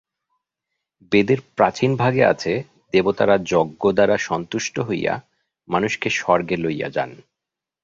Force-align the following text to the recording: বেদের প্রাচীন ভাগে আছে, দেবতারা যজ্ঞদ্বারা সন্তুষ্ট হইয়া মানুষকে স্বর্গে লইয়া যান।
বেদের 1.11 1.39
প্রাচীন 1.55 1.91
ভাগে 1.95 2.23
আছে, 2.25 2.53
দেবতারা 2.93 3.35
যজ্ঞদ্বারা 3.43 4.17
সন্তুষ্ট 4.21 4.75
হইয়া 4.79 5.13
মানুষকে 5.67 6.07
স্বর্গে 6.09 6.57
লইয়া 6.57 6.89
যান। 6.89 7.11